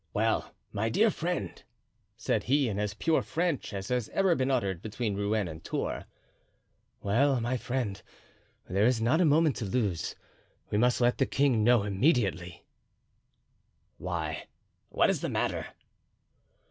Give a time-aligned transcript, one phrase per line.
[0.15, 1.61] "Well, my dear friend?"
[2.17, 6.05] said he, in as pure French as has ever been uttered between Rouen and Tours.
[7.03, 8.01] "Well, my friend,
[8.67, 10.15] there is not a moment to lose;
[10.71, 12.65] we must let the king know immediately."
[13.99, 14.47] "Why,
[14.89, 15.67] what is the matter?"